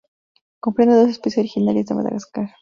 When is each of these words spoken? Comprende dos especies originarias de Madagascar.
Comprende 0.59 0.95
dos 0.97 1.09
especies 1.11 1.41
originarias 1.43 1.85
de 1.85 1.93
Madagascar. 1.93 2.49